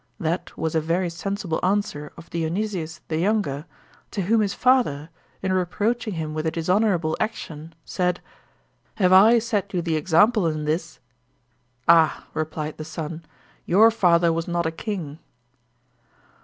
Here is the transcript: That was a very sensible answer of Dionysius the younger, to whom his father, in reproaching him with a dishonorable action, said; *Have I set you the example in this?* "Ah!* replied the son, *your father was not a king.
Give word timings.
That 0.19 0.57
was 0.57 0.73
a 0.73 0.81
very 0.81 1.11
sensible 1.11 1.59
answer 1.61 2.11
of 2.17 2.31
Dionysius 2.31 3.01
the 3.07 3.19
younger, 3.19 3.65
to 4.09 4.23
whom 4.23 4.41
his 4.41 4.55
father, 4.55 5.11
in 5.43 5.53
reproaching 5.53 6.15
him 6.15 6.33
with 6.33 6.47
a 6.47 6.49
dishonorable 6.49 7.15
action, 7.19 7.75
said; 7.85 8.19
*Have 8.95 9.13
I 9.13 9.37
set 9.37 9.71
you 9.75 9.81
the 9.83 9.97
example 9.97 10.47
in 10.47 10.65
this?* 10.65 10.99
"Ah!* 11.87 12.25
replied 12.33 12.77
the 12.77 12.83
son, 12.83 13.25
*your 13.67 13.91
father 13.91 14.33
was 14.33 14.47
not 14.47 14.65
a 14.65 14.71
king. 14.71 15.19